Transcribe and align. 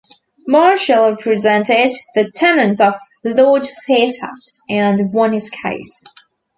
Marshall 0.47 1.11
represented 1.11 1.91
the 2.15 2.31
tenants 2.31 2.79
of 2.79 2.95
Lord 3.23 3.67
Fairfax, 3.85 4.59
and 4.67 5.13
won 5.13 5.31
his 5.31 5.51
case. 5.51 6.03